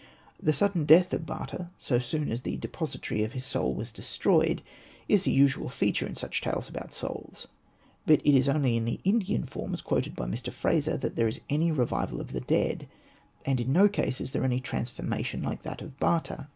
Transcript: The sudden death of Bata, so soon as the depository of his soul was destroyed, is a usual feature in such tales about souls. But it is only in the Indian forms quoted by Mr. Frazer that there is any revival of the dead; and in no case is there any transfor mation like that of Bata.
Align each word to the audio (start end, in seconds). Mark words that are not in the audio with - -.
The 0.41 0.51
sudden 0.51 0.85
death 0.85 1.13
of 1.13 1.27
Bata, 1.27 1.69
so 1.77 1.99
soon 1.99 2.31
as 2.31 2.41
the 2.41 2.57
depository 2.57 3.23
of 3.23 3.33
his 3.33 3.45
soul 3.45 3.75
was 3.75 3.91
destroyed, 3.91 4.63
is 5.07 5.27
a 5.27 5.31
usual 5.31 5.69
feature 5.69 6.07
in 6.07 6.15
such 6.15 6.41
tales 6.41 6.67
about 6.67 6.91
souls. 6.91 7.47
But 8.07 8.19
it 8.25 8.33
is 8.35 8.49
only 8.49 8.75
in 8.75 8.85
the 8.85 8.99
Indian 9.03 9.43
forms 9.43 9.79
quoted 9.83 10.15
by 10.15 10.25
Mr. 10.25 10.51
Frazer 10.51 10.97
that 10.97 11.15
there 11.17 11.27
is 11.27 11.41
any 11.51 11.71
revival 11.71 12.19
of 12.19 12.31
the 12.31 12.41
dead; 12.41 12.87
and 13.45 13.59
in 13.59 13.71
no 13.71 13.87
case 13.87 14.19
is 14.19 14.31
there 14.31 14.43
any 14.43 14.59
transfor 14.59 15.03
mation 15.03 15.43
like 15.43 15.61
that 15.61 15.83
of 15.83 15.95
Bata. 15.99 16.47